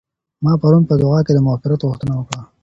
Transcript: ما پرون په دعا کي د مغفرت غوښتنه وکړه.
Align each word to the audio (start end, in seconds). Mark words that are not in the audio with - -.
ما 0.43 0.53
پرون 0.61 0.83
په 0.89 0.95
دعا 1.01 1.19
کي 1.25 1.31
د 1.33 1.39
مغفرت 1.47 1.79
غوښتنه 1.87 2.13
وکړه. 2.15 2.41